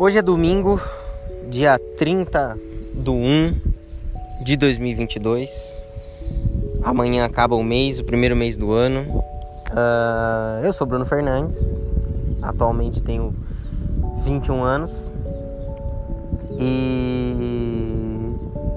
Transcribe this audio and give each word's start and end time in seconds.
Hoje 0.00 0.16
é 0.16 0.22
domingo, 0.22 0.80
dia 1.50 1.76
30 1.96 2.56
do 2.94 3.14
1 3.14 3.56
de 4.44 4.56
2022. 4.56 5.82
Amanhã 6.84 7.24
acaba 7.24 7.56
o 7.56 7.64
mês, 7.64 7.98
o 7.98 8.04
primeiro 8.04 8.36
mês 8.36 8.56
do 8.56 8.70
ano. 8.70 9.24
Uh, 9.72 10.64
eu 10.64 10.72
sou 10.72 10.86
Bruno 10.86 11.04
Fernandes, 11.04 11.58
atualmente 12.40 13.02
tenho 13.02 13.34
21 14.22 14.62
anos 14.62 15.10
e 16.60 18.32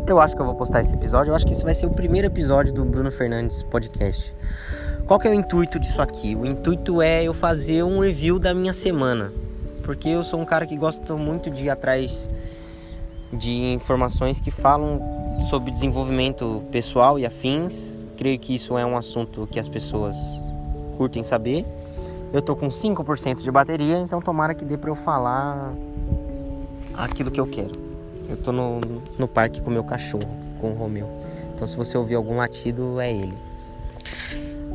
eu 0.07 0.19
acho 0.19 0.35
que 0.35 0.41
eu 0.41 0.45
vou 0.47 0.55
postar 0.55 0.81
esse 0.81 0.95
episódio. 0.95 1.29
Eu 1.29 1.35
acho 1.35 1.45
que 1.45 1.53
esse 1.53 1.63
vai 1.63 1.75
ser 1.75 1.85
o 1.85 1.91
primeiro 1.91 2.25
episódio 2.25 2.73
do 2.73 2.83
Bruno 2.83 3.11
Fernandes 3.11 3.61
Podcast. 3.61 4.35
Qual 5.05 5.19
que 5.19 5.27
é 5.27 5.31
o 5.31 5.35
intuito 5.35 5.79
disso 5.79 6.01
aqui? 6.01 6.35
O 6.35 6.47
intuito 6.47 6.99
é 6.99 7.24
eu 7.24 7.33
fazer 7.36 7.83
um 7.83 8.00
review 8.00 8.39
da 8.39 8.56
minha 8.56 8.74
semana, 8.74 9.32
porque 9.91 10.07
eu 10.07 10.23
sou 10.23 10.39
um 10.39 10.45
cara 10.45 10.65
que 10.65 10.77
gosta 10.77 11.18
muito 11.18 11.51
de 11.51 11.65
ir 11.65 11.69
atrás 11.69 12.29
de 13.33 13.73
informações 13.73 14.39
que 14.39 14.49
falam 14.49 15.01
sobre 15.49 15.69
desenvolvimento 15.69 16.63
pessoal 16.71 17.19
e 17.19 17.25
afins. 17.25 18.05
Creio 18.15 18.39
que 18.39 18.55
isso 18.55 18.77
é 18.77 18.85
um 18.85 18.96
assunto 18.96 19.46
que 19.51 19.59
as 19.59 19.68
pessoas 19.68 20.15
curtem 20.96 21.23
saber. 21.23 21.65
Eu 22.32 22.41
tô 22.41 22.55
com 22.55 22.69
5% 22.69 23.41
de 23.41 23.51
bateria, 23.51 23.97
então 23.97 24.21
tomara 24.21 24.55
que 24.55 24.63
dê 24.63 24.77
para 24.77 24.89
eu 24.89 24.96
falar 24.96 25.73
aquilo 26.93 27.29
que 27.29 27.41
eu 27.41 27.47
quero. 27.47 27.73
Eu 28.29 28.37
tô 28.37 28.54
no, 28.54 28.79
no 29.19 29.27
parque 29.27 29.60
com 29.60 29.69
meu 29.69 29.83
cachorro, 29.83 30.23
com 30.61 30.71
o 30.71 30.73
Romeu. 30.73 31.10
Então 31.54 31.68
se 31.68 31.75
você 31.75 31.97
ouvir 31.97 32.16
algum 32.16 32.38
latido, 32.38 32.97
é 33.02 33.11
ele. 33.11 33.38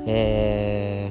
É... 0.06 1.08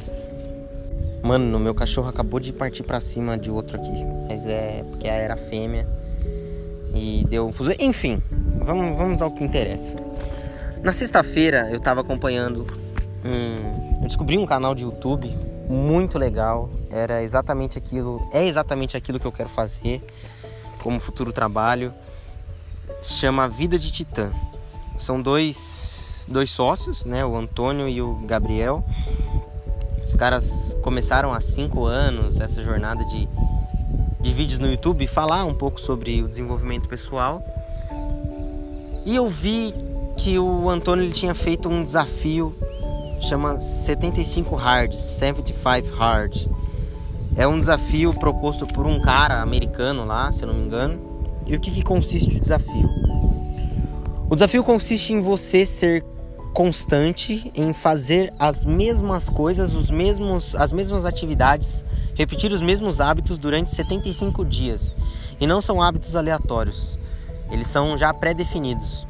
Mano, 1.26 1.60
meu 1.60 1.74
cachorro 1.74 2.08
acabou 2.08 2.40
de 2.40 2.54
partir 2.54 2.84
para 2.84 3.02
cima 3.02 3.36
de 3.36 3.50
outro 3.50 3.78
aqui. 3.78 4.06
Mas 4.28 4.46
é 4.46 4.84
porque 4.88 5.08
era 5.08 5.36
fêmea. 5.36 5.88
E 6.94 7.26
deu 7.28 7.52
fuso. 7.52 7.72
Enfim, 7.80 8.22
vamos, 8.60 8.96
vamos 8.96 9.24
ao 9.24 9.32
que 9.32 9.44
interessa. 9.44 9.96
Na 10.84 10.94
sexta-feira 10.94 11.68
eu 11.72 11.80
tava 11.80 12.02
acompanhando 12.02 12.68
um. 13.26 14.02
Eu 14.04 14.08
descobri 14.08 14.38
um 14.38 14.46
canal 14.46 14.76
de 14.76 14.84
YouTube 14.84 15.36
muito 15.68 16.20
legal. 16.20 16.70
Era 16.92 17.24
exatamente 17.24 17.76
aquilo. 17.76 18.30
É 18.32 18.46
exatamente 18.46 18.96
aquilo 18.96 19.20
que 19.20 19.26
eu 19.26 19.32
quero 19.32 19.50
fazer 19.50 20.04
como 20.84 21.00
futuro 21.00 21.34
trabalho. 21.34 21.92
Chama 23.02 23.50
Vida 23.50 23.80
de 23.80 23.92
Titã. 23.92 24.32
São 24.96 25.20
dois, 25.20 26.24
dois 26.28 26.52
sócios, 26.52 27.04
né? 27.04 27.26
O 27.26 27.36
Antônio 27.36 27.90
e 27.90 28.00
o 28.00 28.14
Gabriel. 28.28 28.84
Os 30.06 30.16
caras 30.16 30.76
começaram 30.82 31.34
há 31.34 31.42
cinco 31.42 31.86
anos 31.86 32.40
essa 32.40 32.62
jornada 32.64 33.04
de, 33.06 33.28
de 34.22 34.34
vídeos 34.34 34.60
no 34.60 34.68
YouTube, 34.70 35.08
falar 35.08 35.46
um 35.46 35.54
pouco 35.54 35.80
sobre 35.80 36.22
o 36.22 36.28
desenvolvimento 36.28 36.88
pessoal. 36.88 37.44
E 39.06 39.16
eu 39.16 39.30
vi 39.30 39.74
que 40.18 40.40
o 40.40 40.70
Antônio 40.70 41.04
ele 41.04 41.14
tinha 41.14 41.36
feito 41.36 41.68
um 41.68 41.84
desafio 41.84 42.56
chama 43.22 43.60
75 43.60 44.56
Hard, 44.56 44.94
75 44.94 45.96
Hard. 45.96 46.48
É 47.36 47.48
um 47.48 47.60
desafio 47.60 48.14
proposto 48.14 48.66
por 48.66 48.86
um 48.86 49.02
cara 49.02 49.42
americano 49.42 50.06
lá, 50.06 50.32
se 50.32 50.44
eu 50.44 50.48
não 50.48 50.54
me 50.54 50.66
engano. 50.66 51.00
E 51.46 51.56
o 51.56 51.60
que, 51.60 51.72
que 51.72 51.84
consiste 51.84 52.36
o 52.36 52.40
desafio? 52.40 52.90
O 54.30 54.36
desafio 54.36 54.64
consiste 54.64 55.14
em 55.14 55.22
você 55.22 55.66
ser 55.66 56.04
constante 56.56 57.52
em 57.54 57.74
fazer 57.74 58.34
as 58.40 58.64
mesmas 58.64 59.30
coisas, 59.30 59.76
os 59.76 59.92
mesmos, 59.92 60.56
as 60.56 60.72
mesmas 60.72 61.06
atividades, 61.06 61.84
repetir 62.16 62.50
os 62.54 62.62
mesmos 62.62 63.02
hábitos 63.02 63.38
durante 63.38 63.72
75 63.72 64.46
dias. 64.46 64.96
E 65.38 65.46
não 65.46 65.60
são 65.60 65.82
hábitos 65.82 66.16
aleatórios, 66.16 66.98
eles 67.52 67.68
são 67.68 67.98
já 67.98 68.14
pré-definidos. 68.14 69.06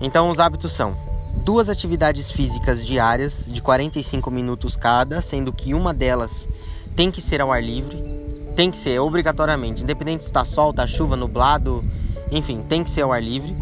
Então, 0.00 0.30
os 0.30 0.40
hábitos 0.40 0.72
são 0.72 0.96
duas 1.44 1.68
atividades 1.68 2.30
físicas 2.30 2.84
diárias 2.84 3.46
de 3.52 3.60
45 3.60 4.30
minutos 4.30 4.74
cada, 4.74 5.20
sendo 5.20 5.52
que 5.52 5.74
uma 5.74 5.92
delas 5.92 6.48
tem 6.96 7.10
que 7.10 7.20
ser 7.20 7.42
ao 7.42 7.52
ar 7.52 7.62
livre, 7.62 8.02
tem 8.56 8.70
que 8.70 8.78
ser 8.78 8.98
obrigatoriamente, 9.00 9.82
independente 9.82 10.24
se 10.24 10.30
está 10.30 10.46
sol, 10.46 10.70
está 10.70 10.86
chuva, 10.86 11.14
nublado, 11.14 11.84
enfim, 12.30 12.64
tem 12.66 12.82
que 12.82 12.90
ser 12.90 13.02
ao 13.02 13.12
ar 13.12 13.22
livre. 13.22 13.54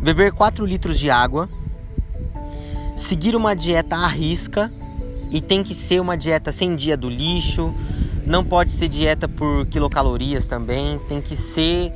Beber 0.00 0.32
4 0.32 0.64
litros 0.64 0.98
de 0.98 1.10
água, 1.10 1.46
seguir 2.98 3.34
uma 3.34 3.54
dieta 3.54 3.96
à 3.96 4.06
risca 4.06 4.70
e 5.30 5.40
tem 5.40 5.62
que 5.62 5.74
ser 5.74 6.00
uma 6.00 6.16
dieta 6.16 6.52
sem 6.52 6.76
dia 6.76 6.96
do 6.96 7.08
lixo, 7.08 7.74
não 8.26 8.44
pode 8.44 8.72
ser 8.72 8.88
dieta 8.88 9.28
por 9.28 9.66
quilocalorias 9.66 10.48
também, 10.48 10.98
tem 11.08 11.20
que 11.20 11.36
ser 11.36 11.92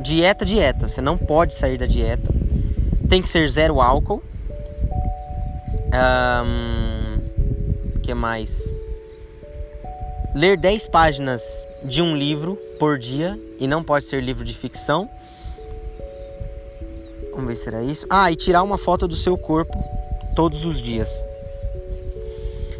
dieta 0.00 0.44
dieta, 0.44 0.88
você 0.88 1.00
não 1.00 1.16
pode 1.16 1.54
sair 1.54 1.78
da 1.78 1.86
dieta. 1.86 2.32
Tem 3.08 3.22
que 3.22 3.28
ser 3.28 3.48
zero 3.48 3.80
álcool. 3.80 4.22
Um, 5.94 8.00
que 8.00 8.12
mais? 8.12 8.72
ler 10.34 10.56
10 10.56 10.88
páginas 10.88 11.68
de 11.84 12.02
um 12.02 12.16
livro 12.16 12.58
por 12.78 12.98
dia 12.98 13.38
e 13.58 13.68
não 13.68 13.84
pode 13.84 14.04
ser 14.04 14.20
livro 14.20 14.44
de 14.44 14.52
ficção. 14.52 15.08
Vamos 17.30 17.46
ver 17.46 17.56
se 17.56 17.68
era 17.68 17.84
isso. 17.84 18.04
Ah, 18.10 18.32
e 18.32 18.36
tirar 18.36 18.64
uma 18.64 18.76
foto 18.76 19.06
do 19.06 19.14
seu 19.14 19.38
corpo 19.38 19.72
todos 20.34 20.64
os 20.64 20.80
dias. 20.80 21.24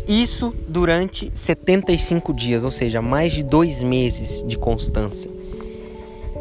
Isso 0.06 0.54
durante 0.68 1.30
75 1.34 2.34
dias, 2.34 2.62
ou 2.62 2.70
seja, 2.70 3.00
mais 3.00 3.32
de 3.32 3.42
dois 3.42 3.82
meses 3.82 4.44
de 4.46 4.58
constância. 4.58 5.30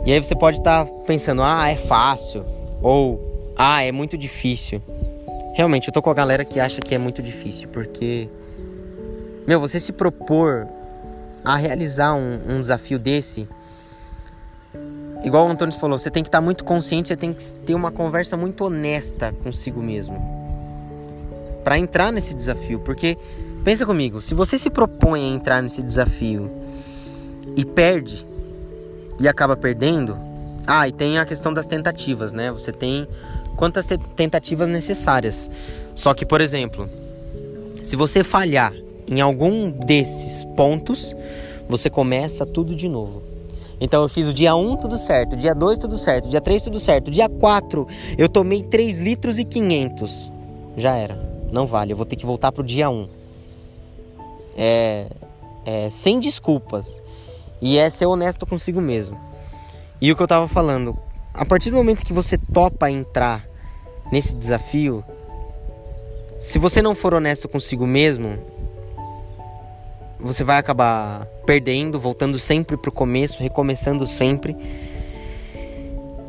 E 0.05 0.11
aí 0.11 0.21
você 0.21 0.35
pode 0.35 0.57
estar 0.57 0.85
tá 0.85 0.91
pensando, 1.07 1.41
ah, 1.41 1.69
é 1.69 1.77
fácil, 1.77 2.43
ou 2.81 3.53
ah, 3.55 3.81
é 3.81 3.91
muito 3.91 4.17
difícil. 4.17 4.81
Realmente, 5.53 5.87
eu 5.87 5.93
tô 5.93 6.01
com 6.01 6.09
a 6.09 6.13
galera 6.13 6.43
que 6.43 6.59
acha 6.59 6.81
que 6.81 6.93
é 6.93 6.97
muito 6.97 7.21
difícil, 7.21 7.69
porque, 7.69 8.27
meu, 9.47 9.61
você 9.61 9.79
se 9.79 9.93
propor 9.93 10.67
a 11.45 11.55
realizar 11.55 12.15
um, 12.15 12.55
um 12.55 12.59
desafio 12.59 12.99
desse, 12.99 13.47
igual 15.23 15.47
o 15.47 15.49
Antônio 15.49 15.73
falou, 15.79 15.97
você 15.97 16.11
tem 16.11 16.23
que 16.23 16.27
estar 16.27 16.41
muito 16.41 16.65
consciente, 16.65 17.07
você 17.07 17.15
tem 17.15 17.33
que 17.33 17.45
ter 17.65 17.75
uma 17.75 17.91
conversa 17.91 18.35
muito 18.35 18.65
honesta 18.65 19.33
consigo 19.41 19.81
mesmo 19.81 20.42
para 21.63 21.77
entrar 21.77 22.11
nesse 22.11 22.33
desafio, 22.33 22.79
porque 22.79 23.17
pensa 23.63 23.85
comigo, 23.85 24.21
se 24.21 24.33
você 24.33 24.57
se 24.57 24.69
propõe 24.69 25.21
a 25.21 25.35
entrar 25.35 25.61
nesse 25.61 25.81
desafio 25.81 26.51
e 27.55 27.63
perde 27.63 28.25
e 29.19 29.27
acaba 29.27 29.55
perdendo, 29.55 30.17
ah, 30.67 30.87
e 30.87 30.91
tem 30.91 31.17
a 31.17 31.25
questão 31.25 31.53
das 31.53 31.65
tentativas, 31.65 32.33
né? 32.33 32.51
Você 32.51 32.71
tem 32.71 33.07
quantas 33.55 33.85
tentativas 34.15 34.67
necessárias. 34.67 35.49
Só 35.93 36.13
que, 36.13 36.25
por 36.25 36.41
exemplo, 36.41 36.89
se 37.83 37.95
você 37.95 38.23
falhar 38.23 38.73
em 39.07 39.21
algum 39.21 39.69
desses 39.69 40.43
pontos, 40.55 41.15
você 41.67 41.89
começa 41.89 42.45
tudo 42.45 42.75
de 42.75 42.87
novo. 42.87 43.21
Então 43.79 44.01
eu 44.01 44.09
fiz 44.09 44.27
o 44.27 44.33
dia 44.33 44.55
1 44.55 44.77
tudo 44.77 44.97
certo, 44.97 45.35
dia 45.35 45.53
2 45.53 45.77
tudo 45.77 45.97
certo, 45.97 46.29
dia 46.29 46.39
3 46.39 46.61
tudo 46.61 46.79
certo, 46.79 47.11
dia 47.11 47.27
4 47.27 47.87
eu 48.17 48.29
tomei 48.29 48.63
3 48.63 48.99
litros 48.99 49.37
e 49.39 49.43
500. 49.43 50.31
Já 50.77 50.95
era, 50.95 51.32
não 51.53 51.67
vale, 51.67 51.93
eu 51.93 51.97
vou 51.97 52.05
ter 52.05 52.15
que 52.15 52.25
voltar 52.25 52.51
pro 52.51 52.63
dia 52.63 52.89
1. 52.89 53.07
É, 54.57 55.07
é 55.65 55.89
sem 55.91 56.19
desculpas. 56.19 57.01
E 57.61 57.77
é 57.77 57.89
ser 57.91 58.07
honesto 58.07 58.45
consigo 58.45 58.81
mesmo. 58.81 59.17
E 60.01 60.11
o 60.11 60.15
que 60.15 60.23
eu 60.23 60.27
tava 60.27 60.47
falando, 60.47 60.97
a 61.31 61.45
partir 61.45 61.69
do 61.69 61.77
momento 61.77 62.03
que 62.03 62.11
você 62.11 62.37
topa 62.37 62.89
entrar 62.89 63.47
nesse 64.11 64.35
desafio, 64.35 65.05
se 66.41 66.57
você 66.57 66.81
não 66.81 66.95
for 66.95 67.13
honesto 67.13 67.47
consigo 67.47 67.85
mesmo, 67.85 68.39
você 70.19 70.43
vai 70.43 70.57
acabar 70.57 71.25
perdendo, 71.45 71.99
voltando 71.99 72.39
sempre 72.39 72.75
pro 72.75 72.91
começo, 72.91 73.43
recomeçando 73.43 74.07
sempre. 74.07 74.57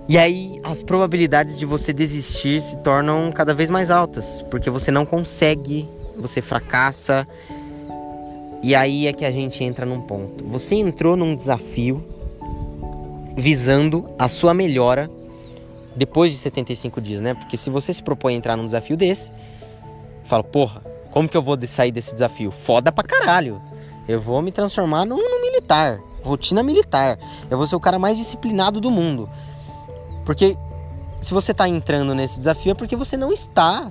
E 0.06 0.18
aí 0.18 0.60
as 0.62 0.82
probabilidades 0.82 1.58
de 1.58 1.64
você 1.64 1.92
desistir 1.92 2.60
se 2.60 2.76
tornam 2.78 3.32
cada 3.32 3.54
vez 3.54 3.70
mais 3.70 3.90
altas, 3.90 4.44
porque 4.50 4.68
você 4.68 4.90
não 4.90 5.06
consegue, 5.06 5.88
você 6.16 6.42
fracassa. 6.42 7.26
E 8.62 8.74
aí 8.74 9.06
é 9.06 9.12
que 9.12 9.24
a 9.24 9.30
gente 9.30 9.64
entra 9.64 9.86
num 9.86 10.00
ponto. 10.02 10.44
Você 10.46 10.74
entrou 10.74 11.16
num 11.16 11.34
desafio 11.34 12.04
visando 13.36 14.06
a 14.18 14.28
sua 14.28 14.52
melhora 14.52 15.10
depois 15.96 16.32
de 16.32 16.38
75 16.38 17.00
dias, 17.00 17.22
né? 17.22 17.34
Porque 17.34 17.56
se 17.56 17.70
você 17.70 17.92
se 17.92 18.02
propõe 18.02 18.34
a 18.34 18.36
entrar 18.36 18.56
num 18.56 18.64
desafio 18.64 18.96
desse, 18.96 19.32
fala, 20.24 20.44
porra, 20.44 20.82
como 21.12 21.28
que 21.28 21.36
eu 21.36 21.42
vou 21.42 21.56
sair 21.66 21.92
desse 21.92 22.12
desafio? 22.12 22.50
Foda 22.50 22.92
pra 22.92 23.04
caralho. 23.04 23.60
Eu 24.06 24.20
vou 24.20 24.42
me 24.42 24.52
transformar 24.52 25.06
num, 25.06 25.16
num 25.16 25.40
militar, 25.40 25.98
rotina 26.22 26.62
militar. 26.62 27.18
Eu 27.50 27.56
vou 27.56 27.66
ser 27.66 27.76
o 27.76 27.80
cara 27.80 27.98
mais 27.98 28.18
disciplinado 28.18 28.80
do 28.80 28.90
mundo. 28.90 29.30
Porque 30.24 30.56
se 31.20 31.32
você 31.32 31.52
está 31.52 31.68
entrando 31.68 32.14
nesse 32.14 32.38
desafio 32.38 32.72
é 32.72 32.74
porque 32.74 32.96
você 32.96 33.16
não 33.16 33.32
está 33.32 33.90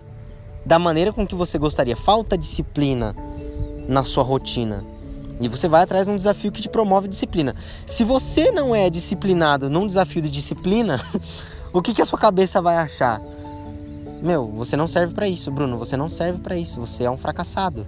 da 0.65 0.79
maneira 0.79 1.11
com 1.11 1.25
que 1.25 1.35
você 1.35 1.57
gostaria. 1.57 1.95
Falta 1.95 2.37
disciplina 2.37 3.15
na 3.87 4.03
sua 4.03 4.23
rotina. 4.23 4.85
E 5.39 5.47
você 5.47 5.67
vai 5.67 5.83
atrás 5.83 6.07
de 6.07 6.13
um 6.13 6.17
desafio 6.17 6.51
que 6.51 6.61
te 6.61 6.69
promove 6.69 7.07
disciplina. 7.07 7.55
Se 7.85 8.03
você 8.03 8.51
não 8.51 8.75
é 8.75 8.89
disciplinado 8.89 9.69
num 9.69 9.87
desafio 9.87 10.21
de 10.21 10.29
disciplina, 10.29 11.01
o 11.73 11.81
que, 11.81 11.93
que 11.93 12.01
a 12.01 12.05
sua 12.05 12.19
cabeça 12.19 12.61
vai 12.61 12.77
achar? 12.77 13.19
Meu, 14.21 14.47
você 14.47 14.77
não 14.77 14.87
serve 14.87 15.13
para 15.13 15.27
isso, 15.27 15.51
Bruno. 15.51 15.77
Você 15.77 15.97
não 15.97 16.07
serve 16.07 16.39
para 16.39 16.55
isso. 16.55 16.79
Você 16.79 17.03
é 17.03 17.11
um 17.11 17.17
fracassado. 17.17 17.85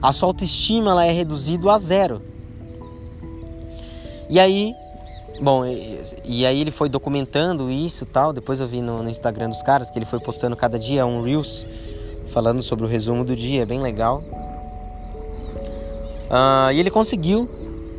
A 0.00 0.12
sua 0.12 0.28
autoestima 0.28 0.90
ela 0.90 1.04
é 1.04 1.12
reduzida 1.12 1.70
a 1.72 1.78
zero. 1.78 2.22
E 4.30 4.40
aí, 4.40 4.74
bom, 5.40 5.64
e, 5.64 6.00
e, 6.24 6.46
aí 6.46 6.60
ele 6.60 6.70
foi 6.70 6.88
documentando 6.88 7.70
isso 7.70 8.04
tal. 8.06 8.32
Depois 8.32 8.60
eu 8.60 8.68
vi 8.68 8.80
no, 8.80 9.02
no 9.02 9.10
Instagram 9.10 9.48
dos 9.48 9.62
caras 9.62 9.90
que 9.90 9.98
ele 9.98 10.06
foi 10.06 10.20
postando 10.20 10.56
cada 10.56 10.78
dia 10.78 11.06
um 11.06 11.22
reels 11.22 11.66
falando 12.28 12.62
sobre 12.62 12.84
o 12.84 12.88
resumo 12.88 13.24
do 13.24 13.34
dia, 13.34 13.64
bem 13.64 13.80
legal. 13.80 14.22
Uh, 16.28 16.72
e 16.72 16.80
ele 16.80 16.90
conseguiu 16.90 17.48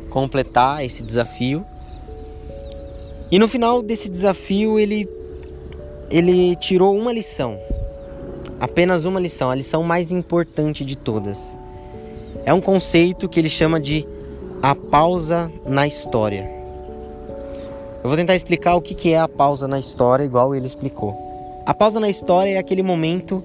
completar 0.08 0.84
esse 0.84 1.02
desafio. 1.02 1.64
E 3.30 3.38
no 3.38 3.48
final 3.48 3.82
desse 3.82 4.08
desafio 4.08 4.78
ele 4.78 5.08
ele 6.10 6.56
tirou 6.56 6.96
uma 6.96 7.12
lição. 7.12 7.58
Apenas 8.58 9.04
uma 9.04 9.20
lição, 9.20 9.50
a 9.50 9.54
lição 9.54 9.82
mais 9.82 10.10
importante 10.10 10.84
de 10.84 10.96
todas. 10.96 11.56
É 12.44 12.52
um 12.52 12.60
conceito 12.60 13.28
que 13.28 13.38
ele 13.38 13.48
chama 13.48 13.78
de 13.78 14.06
a 14.62 14.74
pausa 14.74 15.50
na 15.64 15.86
história. 15.86 16.59
Eu 18.02 18.08
vou 18.08 18.16
tentar 18.16 18.34
explicar 18.34 18.76
o 18.76 18.80
que 18.80 19.12
é 19.12 19.18
a 19.18 19.28
pausa 19.28 19.68
na 19.68 19.78
história, 19.78 20.24
igual 20.24 20.54
ele 20.54 20.66
explicou. 20.66 21.14
A 21.66 21.74
pausa 21.74 22.00
na 22.00 22.08
história 22.08 22.52
é 22.52 22.58
aquele 22.58 22.82
momento 22.82 23.44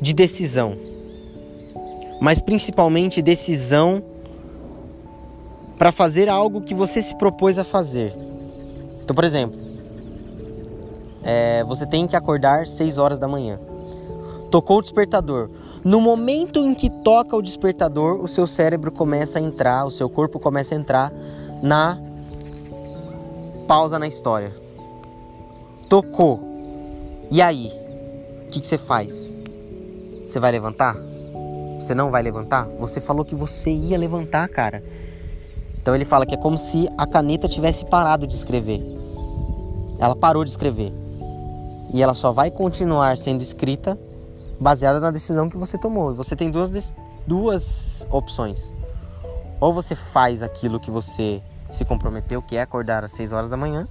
de 0.00 0.14
decisão, 0.14 0.74
mas 2.18 2.40
principalmente 2.40 3.20
decisão 3.20 4.02
para 5.78 5.92
fazer 5.92 6.30
algo 6.30 6.62
que 6.62 6.74
você 6.74 7.02
se 7.02 7.14
propôs 7.16 7.58
a 7.58 7.64
fazer. 7.64 8.14
Então, 9.02 9.14
por 9.14 9.24
exemplo, 9.24 9.60
é, 11.22 11.62
você 11.64 11.84
tem 11.84 12.06
que 12.06 12.16
acordar 12.16 12.66
6 12.66 12.96
horas 12.96 13.18
da 13.18 13.28
manhã. 13.28 13.60
Tocou 14.50 14.78
o 14.78 14.82
despertador. 14.82 15.50
No 15.84 16.00
momento 16.00 16.60
em 16.60 16.74
que 16.74 16.88
toca 16.88 17.36
o 17.36 17.42
despertador, 17.42 18.22
o 18.22 18.28
seu 18.28 18.46
cérebro 18.46 18.90
começa 18.90 19.38
a 19.38 19.42
entrar, 19.42 19.84
o 19.84 19.90
seu 19.90 20.08
corpo 20.08 20.38
começa 20.38 20.74
a 20.74 20.78
entrar 20.78 21.12
na 21.62 21.98
pausa 23.66 23.98
na 23.98 24.06
história. 24.06 24.54
Tocou. 25.88 26.40
E 27.30 27.42
aí? 27.42 27.72
O 28.46 28.50
que, 28.50 28.60
que 28.60 28.66
você 28.66 28.78
faz? 28.78 29.30
Você 30.24 30.38
vai 30.38 30.52
levantar? 30.52 30.96
Você 31.78 31.94
não 31.94 32.10
vai 32.10 32.22
levantar? 32.22 32.66
Você 32.78 33.00
falou 33.00 33.24
que 33.24 33.34
você 33.34 33.70
ia 33.70 33.98
levantar, 33.98 34.48
cara. 34.48 34.82
Então 35.80 35.94
ele 35.94 36.04
fala 36.04 36.24
que 36.24 36.34
é 36.34 36.38
como 36.38 36.56
se 36.56 36.88
a 36.96 37.06
caneta 37.06 37.48
tivesse 37.48 37.84
parado 37.84 38.26
de 38.26 38.34
escrever. 38.34 38.80
Ela 39.98 40.16
parou 40.16 40.44
de 40.44 40.50
escrever. 40.50 40.92
E 41.92 42.02
ela 42.02 42.14
só 42.14 42.32
vai 42.32 42.50
continuar 42.50 43.18
sendo 43.18 43.42
escrita 43.42 43.98
baseada 44.58 44.98
na 44.98 45.10
decisão 45.10 45.48
que 45.48 45.56
você 45.56 45.76
tomou. 45.76 46.14
Você 46.14 46.34
tem 46.34 46.50
duas, 46.50 46.94
duas 47.26 48.06
opções. 48.10 48.74
Ou 49.60 49.72
você 49.72 49.94
faz 49.94 50.42
aquilo 50.42 50.80
que 50.80 50.90
você 50.90 51.42
se 51.74 51.84
comprometeu, 51.84 52.40
que 52.42 52.56
é 52.56 52.62
acordar 52.62 53.04
às 53.04 53.12
6 53.12 53.32
horas 53.32 53.50
da 53.50 53.56
manhã, 53.56 53.88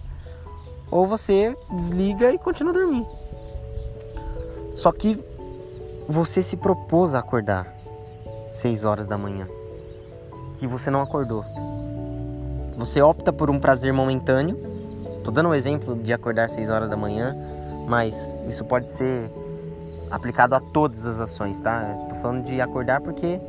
ou 0.89 1.05
você 1.05 1.57
desliga 1.71 2.31
e 2.31 2.37
continua 2.37 2.71
a 2.71 2.75
dormir. 2.75 3.05
Só 4.75 4.91
que 4.91 5.19
você 6.07 6.43
se 6.43 6.57
propôs 6.57 7.15
a 7.15 7.19
acordar 7.19 7.67
6 8.51 8.83
horas 8.83 9.07
da 9.07 9.17
manhã 9.17 9.47
e 10.61 10.67
você 10.67 10.89
não 10.89 11.01
acordou. 11.01 11.43
Você 12.77 13.01
opta 13.01 13.31
por 13.31 13.49
um 13.49 13.59
prazer 13.59 13.93
momentâneo. 13.93 14.57
Tô 15.23 15.31
dando 15.31 15.49
um 15.49 15.53
exemplo 15.53 15.95
de 15.95 16.11
acordar 16.11 16.49
6 16.49 16.69
horas 16.69 16.89
da 16.89 16.97
manhã, 16.97 17.35
mas 17.87 18.41
isso 18.47 18.65
pode 18.65 18.89
ser 18.89 19.31
aplicado 20.09 20.55
a 20.55 20.59
todas 20.59 21.05
as 21.05 21.19
ações, 21.19 21.59
tá? 21.59 21.95
Tô 22.09 22.15
falando 22.15 22.43
de 22.43 22.59
acordar 22.61 23.01
porque 23.01 23.39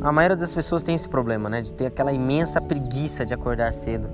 a 0.00 0.12
maioria 0.12 0.36
das 0.36 0.54
pessoas 0.54 0.82
tem 0.82 0.94
esse 0.94 1.08
problema, 1.08 1.48
né? 1.48 1.62
De 1.62 1.74
ter 1.74 1.86
aquela 1.86 2.12
imensa 2.12 2.60
preguiça 2.60 3.24
de 3.24 3.34
acordar 3.34 3.74
cedo. 3.74 4.10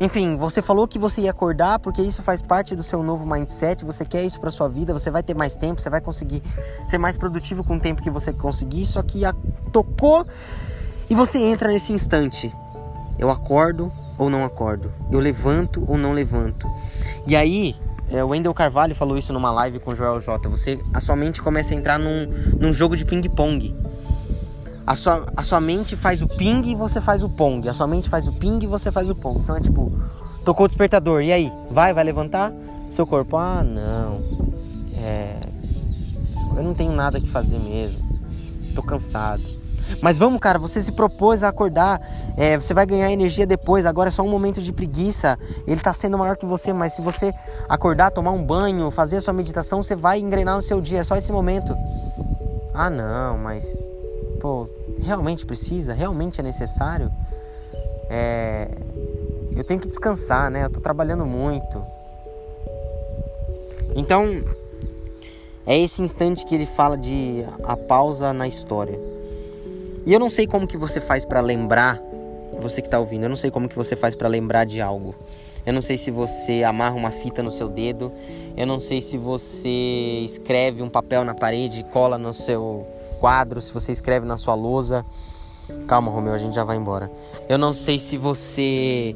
Enfim, 0.00 0.36
você 0.36 0.62
falou 0.62 0.88
que 0.88 0.98
você 0.98 1.20
ia 1.20 1.30
acordar 1.30 1.78
porque 1.78 2.00
isso 2.00 2.22
faz 2.22 2.40
parte 2.40 2.74
do 2.74 2.82
seu 2.82 3.02
novo 3.02 3.26
mindset, 3.26 3.84
você 3.84 4.02
quer 4.02 4.24
isso 4.24 4.40
para 4.40 4.50
sua 4.50 4.66
vida, 4.66 4.94
você 4.94 5.10
vai 5.10 5.22
ter 5.22 5.34
mais 5.34 5.56
tempo, 5.56 5.78
você 5.78 5.90
vai 5.90 6.00
conseguir 6.00 6.42
ser 6.86 6.96
mais 6.96 7.18
produtivo 7.18 7.62
com 7.62 7.76
o 7.76 7.80
tempo 7.80 8.00
que 8.00 8.08
você 8.08 8.32
conseguir, 8.32 8.86
só 8.86 9.02
que 9.02 9.26
a... 9.26 9.34
tocou 9.70 10.26
e 11.10 11.14
você 11.14 11.38
entra 11.38 11.68
nesse 11.68 11.92
instante. 11.92 12.50
Eu 13.18 13.30
acordo 13.30 13.92
ou 14.16 14.30
não 14.30 14.42
acordo? 14.42 14.90
Eu 15.10 15.20
levanto 15.20 15.84
ou 15.86 15.98
não 15.98 16.14
levanto? 16.14 16.66
E 17.26 17.36
aí, 17.36 17.76
é, 18.10 18.24
o 18.24 18.28
Wendel 18.28 18.54
Carvalho 18.54 18.94
falou 18.94 19.18
isso 19.18 19.34
numa 19.34 19.50
live 19.50 19.80
com 19.80 19.90
o 19.90 19.94
Joel 19.94 20.18
J. 20.18 20.48
Você, 20.48 20.80
a 20.94 21.00
sua 21.00 21.14
mente 21.14 21.42
começa 21.42 21.74
a 21.74 21.76
entrar 21.76 21.98
num, 21.98 22.26
num 22.58 22.72
jogo 22.72 22.96
de 22.96 23.04
ping-pong. 23.04 23.76
A 24.86 24.96
sua, 24.96 25.26
a 25.36 25.42
sua 25.42 25.60
mente 25.60 25.94
faz 25.96 26.22
o 26.22 26.28
ping 26.28 26.62
e 26.66 26.74
você 26.74 27.00
faz 27.00 27.22
o 27.22 27.28
pong. 27.28 27.68
A 27.68 27.74
sua 27.74 27.86
mente 27.86 28.08
faz 28.08 28.26
o 28.26 28.32
ping 28.32 28.58
e 28.62 28.66
você 28.66 28.90
faz 28.90 29.08
o 29.08 29.14
pong. 29.14 29.40
Então 29.40 29.56
é 29.56 29.60
tipo, 29.60 29.92
tocou 30.44 30.64
o 30.64 30.68
despertador, 30.68 31.22
e 31.22 31.32
aí? 31.32 31.52
Vai, 31.70 31.92
vai 31.92 32.04
levantar? 32.04 32.52
Seu 32.88 33.06
corpo, 33.06 33.36
ah, 33.36 33.62
não. 33.62 34.20
É. 34.96 35.38
Eu 36.56 36.62
não 36.62 36.74
tenho 36.74 36.92
nada 36.92 37.20
que 37.20 37.28
fazer 37.28 37.58
mesmo. 37.58 38.02
Tô 38.74 38.82
cansado. 38.82 39.42
Mas 40.00 40.16
vamos, 40.18 40.40
cara, 40.40 40.58
você 40.58 40.82
se 40.82 40.92
propôs 40.92 41.42
a 41.42 41.48
acordar. 41.48 42.00
É, 42.36 42.56
você 42.56 42.74
vai 42.74 42.86
ganhar 42.86 43.10
energia 43.10 43.46
depois. 43.46 43.86
Agora 43.86 44.08
é 44.08 44.10
só 44.10 44.22
um 44.22 44.28
momento 44.28 44.60
de 44.60 44.72
preguiça. 44.72 45.38
Ele 45.66 45.80
tá 45.80 45.92
sendo 45.92 46.18
maior 46.18 46.36
que 46.36 46.46
você, 46.46 46.72
mas 46.72 46.92
se 46.94 47.02
você 47.02 47.32
acordar, 47.68 48.10
tomar 48.10 48.32
um 48.32 48.44
banho, 48.44 48.90
fazer 48.90 49.16
a 49.16 49.20
sua 49.20 49.32
meditação, 49.32 49.82
você 49.82 49.94
vai 49.94 50.18
engrenar 50.18 50.56
no 50.56 50.62
seu 50.62 50.80
dia. 50.80 51.00
É 51.00 51.04
só 51.04 51.16
esse 51.16 51.32
momento. 51.32 51.76
Ah, 52.74 52.90
não, 52.90 53.38
mas 53.38 53.88
pô, 54.40 54.68
realmente 54.98 55.44
precisa? 55.44 55.92
Realmente 55.92 56.40
é 56.40 56.42
necessário? 56.42 57.12
É... 58.08 58.68
Eu 59.54 59.62
tenho 59.62 59.78
que 59.78 59.88
descansar, 59.88 60.50
né? 60.50 60.64
Eu 60.64 60.70
tô 60.70 60.80
trabalhando 60.80 61.26
muito. 61.26 61.82
Então, 63.94 64.42
é 65.66 65.78
esse 65.78 66.02
instante 66.02 66.46
que 66.46 66.54
ele 66.54 66.66
fala 66.66 66.96
de 66.96 67.44
a 67.64 67.76
pausa 67.76 68.32
na 68.32 68.48
história. 68.48 68.98
E 70.06 70.12
eu 70.12 70.18
não 70.18 70.30
sei 70.30 70.46
como 70.46 70.66
que 70.66 70.76
você 70.76 71.00
faz 71.00 71.24
para 71.24 71.40
lembrar, 71.40 72.00
você 72.60 72.80
que 72.80 72.88
tá 72.88 72.98
ouvindo, 72.98 73.24
eu 73.24 73.28
não 73.28 73.36
sei 73.36 73.50
como 73.50 73.68
que 73.68 73.76
você 73.76 73.94
faz 73.94 74.14
para 74.14 74.28
lembrar 74.28 74.64
de 74.64 74.80
algo. 74.80 75.14
Eu 75.66 75.74
não 75.74 75.82
sei 75.82 75.98
se 75.98 76.10
você 76.10 76.64
amarra 76.64 76.94
uma 76.94 77.10
fita 77.10 77.42
no 77.42 77.52
seu 77.52 77.68
dedo, 77.68 78.10
eu 78.56 78.66
não 78.66 78.80
sei 78.80 79.02
se 79.02 79.18
você 79.18 79.68
escreve 80.24 80.82
um 80.82 80.88
papel 80.88 81.22
na 81.24 81.34
parede 81.34 81.80
e 81.80 81.84
cola 81.84 82.16
no 82.16 82.32
seu 82.32 82.86
quadro, 83.20 83.60
se 83.60 83.72
você 83.72 83.92
escreve 83.92 84.26
na 84.26 84.36
sua 84.36 84.54
lousa. 84.54 85.04
Calma, 85.86 86.10
Romeu, 86.10 86.32
a 86.32 86.38
gente 86.38 86.54
já 86.54 86.64
vai 86.64 86.76
embora. 86.76 87.10
Eu 87.48 87.58
não 87.58 87.72
sei 87.72 88.00
se 88.00 88.16
você 88.16 89.14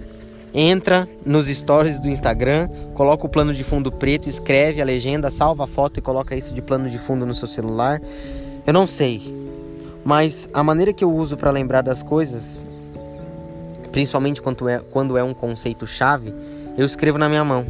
entra 0.52 1.08
nos 1.26 1.46
stories 1.46 1.98
do 1.98 2.06
Instagram, 2.06 2.68
coloca 2.94 3.26
o 3.26 3.28
plano 3.28 3.52
de 3.52 3.64
fundo 3.64 3.90
preto, 3.90 4.28
escreve 4.28 4.80
a 4.80 4.84
legenda, 4.84 5.30
salva 5.30 5.64
a 5.64 5.66
foto 5.66 5.98
e 5.98 6.02
coloca 6.02 6.36
isso 6.36 6.54
de 6.54 6.62
plano 6.62 6.88
de 6.88 6.98
fundo 6.98 7.26
no 7.26 7.34
seu 7.34 7.48
celular. 7.48 8.00
Eu 8.64 8.72
não 8.72 8.86
sei. 8.86 9.42
Mas 10.04 10.48
a 10.52 10.62
maneira 10.62 10.92
que 10.92 11.02
eu 11.02 11.12
uso 11.12 11.36
para 11.36 11.50
lembrar 11.50 11.80
das 11.80 12.02
coisas, 12.02 12.64
principalmente 13.90 14.40
quando 14.40 14.68
é, 14.68 14.78
quando 14.78 15.16
é 15.16 15.24
um 15.24 15.34
conceito 15.34 15.86
chave, 15.86 16.32
eu 16.76 16.86
escrevo 16.86 17.18
na 17.18 17.28
minha 17.28 17.42
mão. 17.42 17.66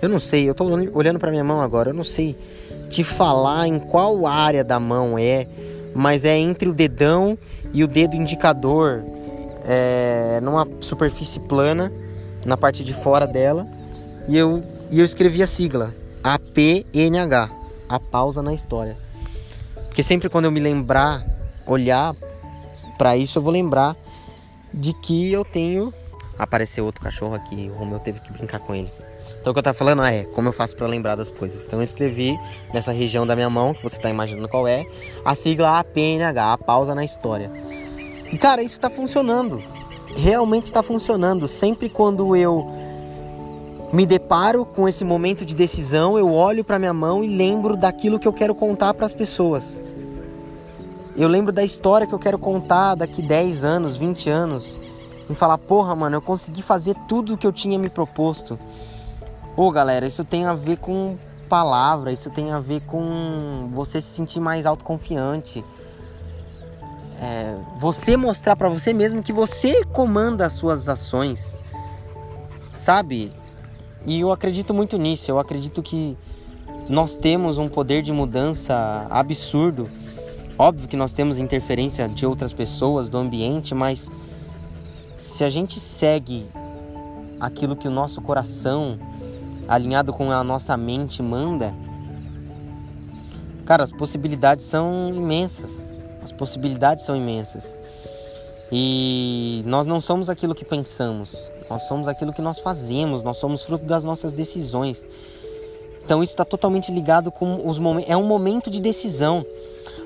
Eu 0.00 0.08
não 0.08 0.20
sei, 0.20 0.46
eu 0.46 0.52
estou 0.52 0.68
olhando 0.92 1.18
para 1.18 1.30
minha 1.30 1.42
mão 1.42 1.60
agora, 1.60 1.90
eu 1.90 1.94
não 1.94 2.04
sei 2.04 2.36
te 2.88 3.04
falar 3.04 3.66
em 3.66 3.78
qual 3.78 4.26
área 4.26 4.62
da 4.62 4.78
mão 4.78 5.18
é, 5.18 5.46
mas 5.94 6.24
é 6.24 6.36
entre 6.36 6.68
o 6.68 6.72
dedão 6.72 7.38
e 7.72 7.82
o 7.82 7.88
dedo 7.88 8.16
indicador, 8.16 9.04
é, 9.64 10.40
numa 10.42 10.66
superfície 10.80 11.40
plana, 11.40 11.92
na 12.44 12.56
parte 12.56 12.84
de 12.84 12.94
fora 12.94 13.26
dela, 13.26 13.66
e 14.28 14.36
eu, 14.36 14.62
e 14.90 15.00
eu 15.00 15.04
escrevi 15.04 15.42
a 15.42 15.46
sigla 15.46 15.94
APNH, 16.22 17.50
a 17.88 18.00
pausa 18.00 18.42
na 18.42 18.52
história. 18.52 18.96
Porque 19.86 20.02
sempre 20.02 20.28
quando 20.28 20.44
eu 20.44 20.50
me 20.52 20.60
lembrar, 20.60 21.24
olhar 21.66 22.14
para 22.98 23.16
isso, 23.16 23.38
eu 23.38 23.42
vou 23.42 23.52
lembrar 23.52 23.96
de 24.72 24.92
que 24.92 25.32
eu 25.32 25.44
tenho. 25.44 25.92
Apareceu 26.38 26.84
outro 26.84 27.00
cachorro 27.00 27.34
aqui, 27.34 27.70
o 27.72 27.78
Romeu 27.78 27.98
teve 27.98 28.20
que 28.20 28.30
brincar 28.32 28.60
com 28.60 28.74
ele. 28.74 28.92
Então 29.46 29.52
o 29.52 29.54
que 29.54 29.60
eu 29.60 29.62
tava 29.62 29.78
falando 29.78 30.02
é 30.02 30.24
como 30.24 30.48
eu 30.48 30.52
faço 30.52 30.74
para 30.74 30.88
lembrar 30.88 31.14
das 31.14 31.30
coisas. 31.30 31.64
Então 31.64 31.78
eu 31.78 31.84
escrevi 31.84 32.36
nessa 32.74 32.90
região 32.90 33.24
da 33.24 33.36
minha 33.36 33.48
mão, 33.48 33.72
que 33.72 33.80
você 33.80 33.96
tá 33.96 34.10
imaginando 34.10 34.48
qual 34.48 34.66
é, 34.66 34.84
a 35.24 35.36
sigla 35.36 35.78
APNH, 35.78 36.54
a 36.54 36.58
pausa 36.58 36.96
na 36.96 37.04
história. 37.04 37.48
E 38.32 38.36
cara, 38.36 38.60
isso 38.60 38.80
tá 38.80 38.90
funcionando. 38.90 39.62
Realmente 40.16 40.64
está 40.64 40.82
funcionando. 40.82 41.46
Sempre 41.46 41.88
quando 41.88 42.34
eu 42.34 42.66
me 43.92 44.04
deparo 44.04 44.64
com 44.64 44.88
esse 44.88 45.04
momento 45.04 45.44
de 45.44 45.54
decisão, 45.54 46.18
eu 46.18 46.32
olho 46.32 46.64
para 46.64 46.76
minha 46.76 46.92
mão 46.92 47.22
e 47.22 47.28
lembro 47.28 47.76
daquilo 47.76 48.18
que 48.18 48.26
eu 48.26 48.32
quero 48.32 48.52
contar 48.52 48.94
para 48.94 49.06
as 49.06 49.14
pessoas. 49.14 49.80
Eu 51.16 51.28
lembro 51.28 51.52
da 51.52 51.62
história 51.62 52.04
que 52.04 52.12
eu 52.12 52.18
quero 52.18 52.36
contar 52.36 52.96
daqui 52.96 53.22
10 53.22 53.62
anos, 53.62 53.96
20 53.96 54.28
anos. 54.28 54.80
E 55.30 55.36
falar, 55.36 55.56
porra, 55.56 55.94
mano, 55.94 56.16
eu 56.16 56.20
consegui 56.20 56.62
fazer 56.62 56.96
tudo 57.08 57.34
o 57.34 57.38
que 57.38 57.46
eu 57.46 57.52
tinha 57.52 57.78
me 57.78 57.88
proposto. 57.88 58.58
Ô, 59.56 59.70
galera, 59.70 60.06
isso 60.06 60.22
tem 60.22 60.44
a 60.44 60.52
ver 60.52 60.76
com 60.76 61.16
palavra, 61.48 62.12
isso 62.12 62.28
tem 62.28 62.52
a 62.52 62.60
ver 62.60 62.82
com 62.82 63.70
você 63.72 64.02
se 64.02 64.08
sentir 64.08 64.38
mais 64.38 64.66
autoconfiante. 64.66 65.64
É, 67.18 67.56
você 67.78 68.18
mostrar 68.18 68.54
para 68.54 68.68
você 68.68 68.92
mesmo 68.92 69.22
que 69.22 69.32
você 69.32 69.82
comanda 69.86 70.44
as 70.44 70.52
suas 70.52 70.90
ações, 70.90 71.56
sabe? 72.74 73.32
E 74.04 74.20
eu 74.20 74.30
acredito 74.30 74.74
muito 74.74 74.98
nisso. 74.98 75.30
Eu 75.30 75.38
acredito 75.38 75.82
que 75.82 76.18
nós 76.86 77.16
temos 77.16 77.56
um 77.56 77.66
poder 77.66 78.02
de 78.02 78.12
mudança 78.12 79.06
absurdo. 79.08 79.88
Óbvio 80.58 80.86
que 80.86 80.98
nós 80.98 81.14
temos 81.14 81.38
interferência 81.38 82.06
de 82.06 82.26
outras 82.26 82.52
pessoas, 82.52 83.08
do 83.08 83.16
ambiente, 83.16 83.74
mas 83.74 84.10
se 85.16 85.42
a 85.44 85.48
gente 85.48 85.80
segue 85.80 86.46
aquilo 87.40 87.74
que 87.74 87.88
o 87.88 87.90
nosso 87.90 88.20
coração, 88.20 88.98
alinhado 89.68 90.12
com 90.12 90.30
a 90.30 90.42
nossa 90.44 90.76
mente, 90.76 91.22
manda, 91.22 91.74
cara, 93.64 93.82
as 93.82 93.92
possibilidades 93.92 94.64
são 94.64 95.12
imensas. 95.14 95.96
As 96.22 96.32
possibilidades 96.32 97.04
são 97.04 97.16
imensas. 97.16 97.76
E 98.70 99.62
nós 99.64 99.86
não 99.86 100.00
somos 100.00 100.28
aquilo 100.28 100.54
que 100.54 100.64
pensamos, 100.64 101.52
nós 101.70 101.82
somos 101.84 102.08
aquilo 102.08 102.32
que 102.32 102.42
nós 102.42 102.58
fazemos, 102.58 103.22
nós 103.22 103.36
somos 103.36 103.62
fruto 103.62 103.84
das 103.84 104.02
nossas 104.02 104.32
decisões. 104.32 105.04
Então 106.04 106.22
isso 106.22 106.32
está 106.32 106.44
totalmente 106.44 106.90
ligado 106.90 107.30
com 107.30 107.68
os 107.68 107.78
momentos. 107.78 108.10
É 108.10 108.16
um 108.16 108.24
momento 108.24 108.70
de 108.70 108.80
decisão. 108.80 109.46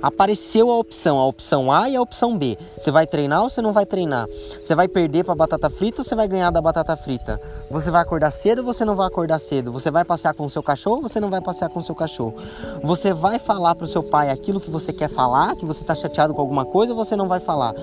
Apareceu 0.03 0.71
a 0.71 0.79
opção, 0.79 1.19
a 1.19 1.27
opção 1.27 1.71
A 1.71 1.89
e 1.89 1.97
a 1.97 2.01
opção 2.01 2.37
B. 2.37 2.57
Você 2.79 2.91
vai 2.91 3.07
treinar 3.07 3.43
ou 3.43 3.51
você 3.51 3.61
não 3.61 3.73
vai 3.73 3.85
treinar? 3.85 4.27
Você 4.63 4.75
vai 4.75 4.89
perder 4.89 5.25
para 5.25 5.35
batata 5.35 5.69
frita 5.69 6.01
ou 6.01 6.05
você 6.05 6.15
vai 6.15 6.27
ganhar 6.27 6.51
da 6.51 6.61
batata 6.61 6.97
frita? 6.97 7.41
Você 7.71 7.91
vai 7.91 8.01
acordar 8.01 8.31
cedo 8.31 8.61
ou 8.61 8.65
você 8.65 8.85
não 8.85 8.97
vai 8.97 9.07
acordar 9.07 9.39
cedo? 9.39 9.71
Você 9.73 9.91
vai 9.91 10.05
passear 10.05 10.33
com 10.33 10.47
o 10.47 10.51
seu 10.51 10.63
cachorro 10.63 10.97
ou 10.97 11.03
você 11.03 11.21
não 11.21 11.29
vai 11.29 11.41
passear 11.41 11.69
com 11.69 11.81
o 11.81 11.85
seu 11.85 11.95
cachorro? 11.95 12.35
Você 12.83 13.13
vai 13.13 13.39
falar 13.39 13.75
para 13.75 13.85
o 13.85 13.89
seu 13.89 14.03
pai 14.03 14.31
aquilo 14.31 14.61
que 14.61 14.71
você 14.71 14.93
quer 14.93 15.11
falar, 15.11 15.55
que 15.57 15.67
você 15.67 15.83
está 15.83 15.95
chateado 15.95 16.33
com 16.33 16.41
alguma 16.41 16.65
coisa 16.65 16.95
ou 16.95 17.05
você 17.05 17.15
não 17.15 17.29
vai 17.29 17.41
falar? 17.41 17.75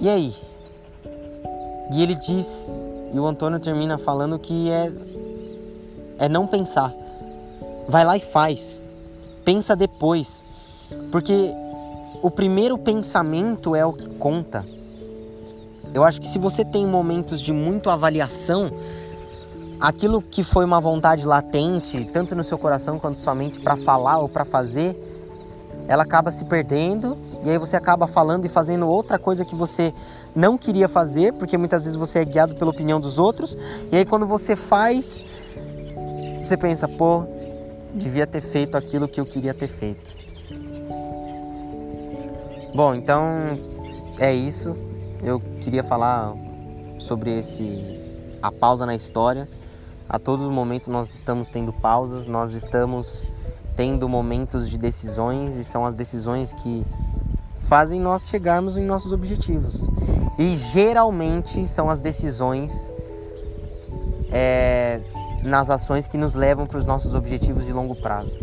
E 0.00 0.08
aí? 0.08 0.34
E 1.94 2.02
ele 2.02 2.14
diz, 2.14 2.88
e 3.12 3.18
o 3.18 3.26
Antônio 3.26 3.58
termina 3.58 3.96
falando 3.96 4.38
que 4.38 4.70
é, 4.70 4.92
é 6.18 6.28
não 6.28 6.46
pensar. 6.46 6.92
Vai 7.88 8.04
lá 8.04 8.16
e 8.16 8.20
faz. 8.20 8.82
Pensa 9.48 9.74
depois. 9.74 10.44
Porque 11.10 11.54
o 12.20 12.30
primeiro 12.30 12.76
pensamento 12.76 13.74
é 13.74 13.82
o 13.82 13.94
que 13.94 14.06
conta. 14.06 14.62
Eu 15.94 16.04
acho 16.04 16.20
que 16.20 16.28
se 16.28 16.38
você 16.38 16.66
tem 16.66 16.86
momentos 16.86 17.40
de 17.40 17.50
muito 17.50 17.88
avaliação, 17.88 18.70
aquilo 19.80 20.20
que 20.20 20.44
foi 20.44 20.66
uma 20.66 20.82
vontade 20.82 21.26
latente, 21.26 22.04
tanto 22.12 22.36
no 22.36 22.44
seu 22.44 22.58
coração 22.58 22.98
quanto 22.98 23.20
sua 23.20 23.34
mente, 23.34 23.58
para 23.58 23.74
falar 23.74 24.18
ou 24.18 24.28
para 24.28 24.44
fazer, 24.44 24.94
ela 25.88 26.02
acaba 26.02 26.30
se 26.30 26.44
perdendo 26.44 27.16
e 27.42 27.48
aí 27.48 27.56
você 27.56 27.74
acaba 27.74 28.06
falando 28.06 28.44
e 28.44 28.50
fazendo 28.50 28.86
outra 28.86 29.18
coisa 29.18 29.46
que 29.46 29.54
você 29.54 29.94
não 30.36 30.58
queria 30.58 30.90
fazer, 30.90 31.32
porque 31.32 31.56
muitas 31.56 31.84
vezes 31.84 31.96
você 31.96 32.18
é 32.18 32.24
guiado 32.26 32.54
pela 32.56 32.70
opinião 32.70 33.00
dos 33.00 33.18
outros. 33.18 33.56
E 33.90 33.96
aí 33.96 34.04
quando 34.04 34.26
você 34.26 34.54
faz, 34.54 35.22
você 36.38 36.54
pensa, 36.54 36.86
pô, 36.86 37.37
devia 37.94 38.26
ter 38.26 38.40
feito 38.40 38.76
aquilo 38.76 39.08
que 39.08 39.20
eu 39.20 39.26
queria 39.26 39.54
ter 39.54 39.68
feito. 39.68 40.14
Bom, 42.74 42.94
então 42.94 43.58
é 44.18 44.32
isso. 44.32 44.76
Eu 45.22 45.40
queria 45.60 45.82
falar 45.82 46.34
sobre 46.98 47.38
esse 47.38 47.98
a 48.42 48.52
pausa 48.52 48.86
na 48.86 48.94
história. 48.94 49.48
A 50.08 50.18
todo 50.18 50.50
momento 50.50 50.90
nós 50.90 51.14
estamos 51.14 51.48
tendo 51.48 51.72
pausas, 51.72 52.26
nós 52.26 52.52
estamos 52.52 53.26
tendo 53.76 54.08
momentos 54.08 54.68
de 54.68 54.78
decisões 54.78 55.56
e 55.56 55.64
são 55.64 55.84
as 55.84 55.94
decisões 55.94 56.52
que 56.52 56.84
fazem 57.62 58.00
nós 58.00 58.28
chegarmos 58.28 58.76
em 58.76 58.84
nossos 58.84 59.12
objetivos. 59.12 59.88
E 60.38 60.56
geralmente 60.56 61.66
são 61.66 61.90
as 61.90 61.98
decisões 61.98 62.92
é, 64.32 65.00
nas 65.42 65.70
ações 65.70 66.08
que 66.08 66.18
nos 66.18 66.34
levam 66.34 66.66
para 66.66 66.78
os 66.78 66.84
nossos 66.84 67.14
objetivos 67.14 67.66
de 67.66 67.72
longo 67.72 67.94
prazo. 67.94 68.38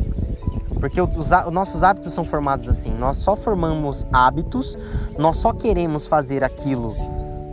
Porque 0.80 1.02
os, 1.02 1.18
os, 1.18 1.52
nossos 1.52 1.84
hábitos 1.84 2.14
são 2.14 2.26
formados 2.26 2.68
assim. 2.70 2.92
Nós 2.92 3.18
só 3.18 3.36
formamos 3.36 4.06
hábitos, 4.12 4.78
nós 5.18 5.38
só 5.38 5.54
queremos 5.54 6.06
fazer 6.06 6.44
aquilo, 6.44 6.96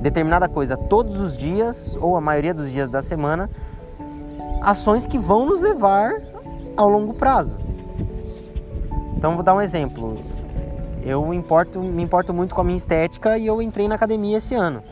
determinada 0.00 0.49
coisa, 0.49 0.76
todos 0.76 1.18
os 1.18 1.37
dias, 1.37 1.96
ou 2.00 2.16
a 2.16 2.20
maioria 2.20 2.52
dos 2.52 2.70
dias 2.70 2.88
da 2.88 3.00
semana, 3.00 3.49
ações 4.61 5.06
que 5.06 5.18
vão 5.18 5.46
nos 5.46 5.61
levar 5.61 6.12
ao 6.76 6.88
longo 6.88 7.14
prazo. 7.14 7.58
Então 9.16 9.34
vou 9.34 9.42
dar 9.42 9.54
um 9.54 9.61
exemplo. 9.61 10.18
Eu 11.04 11.32
importo, 11.32 11.80
me 11.80 12.02
importo 12.02 12.32
muito 12.32 12.54
com 12.54 12.61
a 12.61 12.64
minha 12.64 12.76
estética 12.76 13.37
e 13.38 13.46
eu 13.46 13.61
entrei 13.61 13.88
na 13.88 13.94
academia 13.94 14.38
esse 14.38 14.54
ano. 14.54 14.82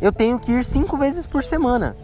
Eu 0.00 0.12
tenho 0.12 0.38
que 0.38 0.52
ir 0.52 0.64
cinco 0.64 0.96
vezes 0.96 1.26
por 1.26 1.42
semana. 1.42 1.96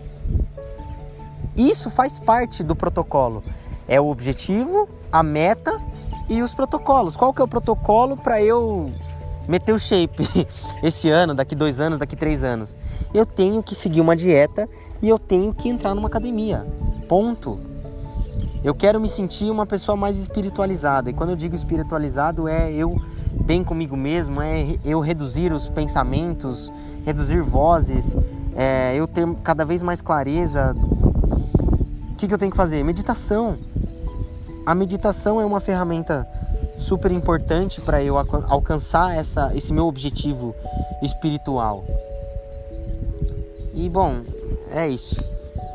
Isso 1.57 1.91
faz 1.91 2.19
parte 2.19 2.63
do 2.63 2.75
protocolo. 2.75 3.43
É 3.87 4.01
o 4.01 4.07
objetivo, 4.09 4.89
a 5.11 5.23
meta 5.23 5.79
e 6.29 6.43
os 6.43 6.55
protocolos. 6.55 7.17
Qual 7.17 7.33
que 7.33 7.41
é 7.41 7.45
o 7.45 7.49
protocolo 7.49 8.17
para 8.17 8.43
eu 8.43 8.91
meter 9.49 9.73
o 9.73 9.79
shape 9.79 10.25
esse 10.83 11.09
ano, 11.11 11.35
daqui 11.35 11.55
dois 11.55 11.81
anos, 11.81 11.99
daqui 11.99 12.17
três 12.17 12.43
anos? 12.43 12.77
Eu 13.13 13.27
tenho 13.27 13.63
que 13.63 13.75
seguir 13.75 14.01
uma 14.01 14.17
dieta 14.17 14.69
e 15.01 15.09
eu 15.09 15.19
tenho 15.19 15.53
que 15.53 15.69
entrar 15.69 15.95
numa 15.95 16.09
academia. 16.09 16.67
Ponto. 17.09 17.59
Eu 18.65 18.75
quero 18.75 19.01
me 19.01 19.09
sentir 19.09 19.51
uma 19.51 19.67
pessoa 19.67 19.97
mais 19.97 20.17
espiritualizada. 20.17 21.11
E 21.11 21.13
quando 21.13 21.31
eu 21.31 21.37
digo 21.37 21.55
espiritualizado, 21.55 22.47
é 22.47 22.73
eu 22.73 22.97
bem 23.33 23.65
comigo 23.65 23.97
mesmo, 23.97 24.41
é 24.41 24.77
eu 24.85 25.01
reduzir 25.01 25.53
os 25.53 25.69
pensamentos, 25.69 26.73
reduzir 27.05 27.43
vozes, 27.43 28.17
é 28.55 28.95
eu 28.95 29.09
ter 29.09 29.27
cada 29.43 29.65
vez 29.65 29.83
mais 29.83 30.01
clareza. 30.01 30.77
Que, 32.23 32.29
que 32.29 32.35
eu 32.35 32.39
tenho 32.39 32.53
que 32.53 32.57
fazer? 32.57 32.85
Meditação. 32.85 33.59
A 34.65 34.77
meditação 34.77 35.41
é 35.41 35.45
uma 35.45 35.59
ferramenta 35.59 36.25
super 36.79 37.11
importante 37.11 37.81
para 37.81 38.01
eu 38.01 38.17
alcançar 38.17 39.17
essa, 39.17 39.51
esse 39.57 39.73
meu 39.73 39.89
objetivo 39.89 40.55
espiritual. 41.03 41.85
E 43.75 43.89
bom, 43.89 44.21
é 44.71 44.87
isso. 44.87 45.17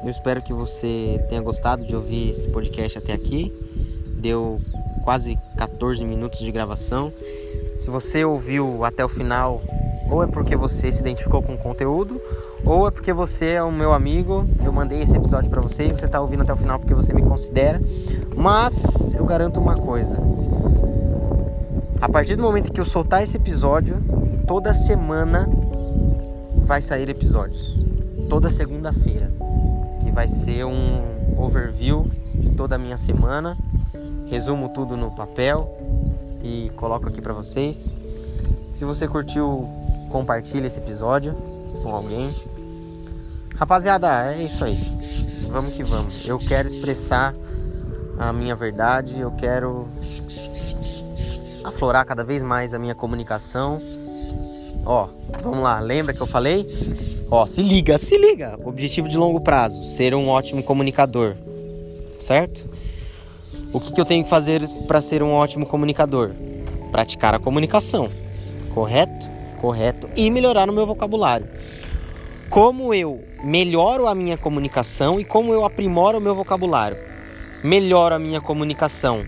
Eu 0.02 0.10
espero 0.10 0.42
que 0.42 0.54
você 0.54 1.22
tenha 1.28 1.42
gostado 1.42 1.86
de 1.86 1.94
ouvir 1.94 2.30
esse 2.30 2.48
podcast 2.48 2.98
até 2.98 3.12
aqui. 3.12 3.52
Deu 4.18 4.62
quase 5.04 5.38
14 5.58 6.06
minutos 6.06 6.40
de 6.40 6.50
gravação. 6.50 7.12
Se 7.78 7.90
você 7.90 8.24
ouviu 8.24 8.86
até 8.86 9.04
o 9.04 9.10
final, 9.10 9.62
ou 10.10 10.24
é 10.24 10.28
porque 10.28 10.56
você 10.56 10.92
se 10.92 11.00
identificou 11.00 11.42
com 11.42 11.56
o 11.56 11.58
conteúdo, 11.58 12.22
ou 12.66 12.88
é 12.88 12.92
porque 12.92 13.14
você 13.14 13.52
é 13.52 13.64
o 13.64 13.72
meu 13.72 13.94
amigo. 13.94 14.46
Eu 14.64 14.72
mandei 14.72 15.02
esse 15.02 15.16
episódio 15.16 15.50
para 15.50 15.62
você 15.62 15.88
e 15.88 15.92
você 15.92 16.06
está 16.06 16.20
ouvindo 16.20 16.44
até 16.44 16.54
o 16.54 16.58
final 16.58 16.80
porque 16.80 16.94
você 16.94 17.14
me 17.14 17.22
considera. 17.22 17.82
Mas 18.36 19.14
eu 19.14 19.26
garanto 19.26 19.60
uma 19.60 19.76
coisa: 19.76 20.18
a 22.02 22.10
partir 22.10 22.36
do 22.36 22.44
momento 22.44 22.72
que 22.72 22.80
eu 22.80 22.86
soltar 22.86 23.24
esse 23.24 23.38
episódio, 23.38 24.02
toda 24.46 24.74
semana 24.74 25.50
vai 26.64 26.82
sair 26.82 27.10
episódios. 27.10 27.86
Toda 28.30 28.50
segunda-feira 28.50 29.32
vai 30.18 30.28
ser 30.28 30.66
um 30.66 31.38
overview 31.38 32.10
de 32.34 32.50
toda 32.50 32.74
a 32.74 32.78
minha 32.80 32.98
semana. 32.98 33.56
Resumo 34.26 34.70
tudo 34.70 34.98
no 34.98 35.12
papel 35.12 35.78
e 36.44 36.72
coloco 36.76 37.08
aqui 37.08 37.22
para 37.22 37.34
vocês. 37.34 37.94
Se 38.72 38.84
você 38.84 39.08
curtiu, 39.08 39.70
compartilhe 40.10 40.68
esse 40.68 40.80
episódio 40.80 41.34
com 41.84 41.94
alguém. 41.94 42.34
Rapaziada, 43.56 44.34
é 44.34 44.44
isso 44.44 44.64
aí. 44.64 44.78
Vamos 45.50 45.74
que 45.74 45.84
vamos. 45.84 46.28
Eu 46.28 46.38
quero 46.38 46.68
expressar 46.68 47.34
a 48.18 48.34
minha 48.34 48.56
verdade, 48.56 49.20
eu 49.20 49.32
quero 49.32 49.88
aflorar 51.64 52.06
cada 52.06 52.24
vez 52.24 52.42
mais 52.42 52.74
a 52.74 52.80
minha 52.80 52.96
comunicação. 52.96 53.80
Ó, 54.86 55.08
vamos 55.44 55.60
lá, 55.60 55.80
lembra 55.80 56.14
que 56.14 56.22
eu 56.22 56.28
falei? 56.28 56.68
Ó, 57.30 57.46
se 57.46 57.62
liga, 57.62 57.98
se 57.98 58.18
liga. 58.18 58.58
Objetivo 58.64 59.08
de 59.08 59.18
longo 59.18 59.42
prazo: 59.42 59.84
ser 59.84 60.16
um 60.16 60.30
ótimo 60.30 60.64
comunicador. 60.64 61.36
Certo? 62.18 62.68
O 63.74 63.80
que, 63.80 63.92
que 63.92 64.00
eu 64.00 64.06
tenho 64.06 64.24
que 64.24 64.30
fazer 64.30 64.68
para 64.88 65.02
ser 65.02 65.22
um 65.22 65.32
ótimo 65.32 65.66
comunicador? 65.66 66.32
Praticar 66.92 67.36
a 67.36 67.40
comunicação. 67.40 68.10
Correto? 68.74 69.37
Correto. 69.60 70.10
E 70.16 70.30
melhorar 70.30 70.66
no 70.66 70.74
meu 70.74 70.86
vocabulário. 70.86 71.48
Como 72.50 72.94
eu 72.94 73.24
melhoro 73.44 74.08
a 74.08 74.16
minha 74.16 74.38
comunicação 74.38 75.20
e 75.20 75.26
como 75.26 75.54
eu 75.54 75.66
aprimoro 75.66 76.18
o 76.18 76.22
meu 76.22 76.36
vocabulário? 76.36 76.98
Melhoro 77.64 78.16
a 78.16 78.20
minha 78.20 78.40
comunicação 78.40 79.26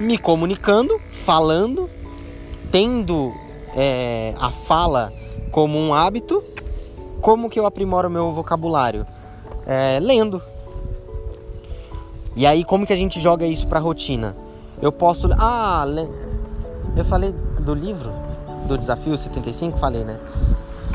me 0.00 0.16
comunicando, 0.16 0.98
falando, 1.10 1.90
tendo 2.72 3.34
é, 3.76 4.34
a 4.40 4.50
fala 4.50 5.12
como 5.52 5.78
um 5.78 5.92
hábito, 5.92 6.42
como 7.20 7.50
que 7.50 7.60
eu 7.60 7.66
aprimoro 7.66 8.08
o 8.08 8.10
meu 8.10 8.32
vocabulário? 8.32 9.06
É, 9.66 10.00
lendo. 10.00 10.42
E 12.34 12.46
aí, 12.46 12.64
como 12.64 12.86
que 12.86 12.92
a 12.94 12.96
gente 12.96 13.20
joga 13.20 13.44
isso 13.44 13.66
pra 13.66 13.78
rotina? 13.78 14.34
Eu 14.80 14.90
posso. 14.90 15.28
Ah, 15.38 15.84
eu 16.96 17.04
falei 17.04 17.32
do 17.60 17.74
livro, 17.74 18.10
do 18.66 18.78
desafio 18.78 19.16
75, 19.16 19.78
falei, 19.78 20.04
né? 20.04 20.18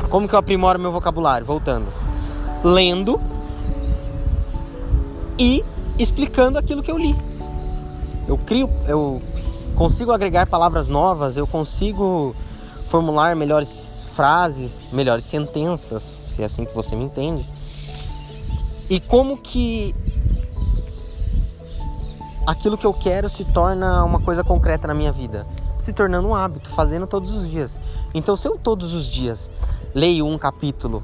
Como 0.08 0.28
que 0.28 0.34
eu 0.34 0.38
aprimoro 0.38 0.78
meu 0.78 0.92
vocabulário? 0.92 1.46
Voltando. 1.46 1.86
Lendo 2.62 3.20
e 5.38 5.64
explicando 5.98 6.58
aquilo 6.58 6.82
que 6.82 6.90
eu 6.90 6.98
li. 6.98 7.16
Eu 8.26 8.38
crio, 8.38 8.68
eu 8.86 9.20
consigo 9.74 10.12
agregar 10.12 10.46
palavras 10.46 10.88
novas, 10.88 11.36
eu 11.36 11.46
consigo 11.46 12.34
formular 12.88 13.36
melhores 13.36 14.02
frases, 14.14 14.88
melhores 14.92 15.24
sentenças, 15.24 16.02
se 16.02 16.42
é 16.42 16.46
assim 16.46 16.64
que 16.64 16.74
você 16.74 16.96
me 16.96 17.04
entende. 17.04 17.46
E 18.88 18.98
como 19.00 19.36
que 19.36 19.94
aquilo 22.46 22.78
que 22.78 22.86
eu 22.86 22.94
quero 22.94 23.28
se 23.28 23.44
torna 23.44 24.04
uma 24.04 24.20
coisa 24.20 24.44
concreta 24.44 24.86
na 24.86 24.94
minha 24.94 25.12
vida, 25.12 25.46
se 25.86 25.92
tornando 25.92 26.26
um 26.26 26.34
hábito, 26.34 26.68
fazendo 26.70 27.06
todos 27.06 27.30
os 27.30 27.48
dias. 27.48 27.78
Então, 28.12 28.36
se 28.36 28.48
eu 28.48 28.58
todos 28.58 28.92
os 28.92 29.06
dias 29.06 29.50
leio 29.94 30.26
um 30.26 30.36
capítulo 30.36 31.02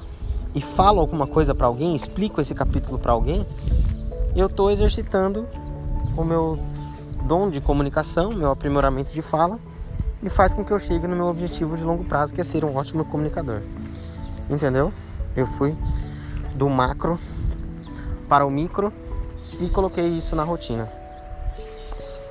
e 0.54 0.60
falo 0.60 1.00
alguma 1.00 1.26
coisa 1.26 1.54
para 1.54 1.68
alguém, 1.68 1.94
explico 1.94 2.40
esse 2.40 2.52
capítulo 2.52 2.98
para 2.98 3.12
alguém, 3.12 3.46
eu 4.34 4.46
estou 4.46 4.70
exercitando 4.72 5.46
o 6.16 6.24
meu 6.24 6.58
dom 7.26 7.48
de 7.48 7.60
comunicação, 7.60 8.32
meu 8.32 8.50
aprimoramento 8.50 9.12
de 9.12 9.22
fala 9.22 9.58
e 10.20 10.28
faz 10.28 10.52
com 10.52 10.64
que 10.64 10.72
eu 10.72 10.78
chegue 10.80 11.06
no 11.06 11.14
meu 11.14 11.26
objetivo 11.26 11.76
de 11.76 11.84
longo 11.84 12.04
prazo, 12.04 12.34
que 12.34 12.40
é 12.40 12.44
ser 12.44 12.64
um 12.64 12.74
ótimo 12.74 13.04
comunicador. 13.04 13.60
Entendeu? 14.50 14.92
Eu 15.36 15.46
fui 15.46 15.76
do 16.56 16.68
macro 16.68 17.18
para 18.28 18.44
o 18.44 18.50
micro 18.50 18.92
e 19.60 19.68
coloquei 19.68 20.08
isso 20.08 20.34
na 20.34 20.42
rotina. 20.42 20.88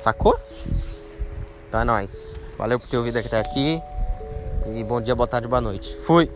Sacou? 0.02 0.38
Então 1.72 1.80
é 1.80 1.86
nóis. 1.86 2.36
Valeu 2.58 2.78
por 2.78 2.90
ter 2.90 2.98
ouvido 2.98 3.18
até 3.18 3.40
aqui. 3.40 3.82
E 4.76 4.84
bom 4.84 5.00
dia, 5.00 5.16
boa 5.16 5.26
tarde, 5.26 5.48
boa 5.48 5.62
noite. 5.62 5.96
Fui! 6.06 6.30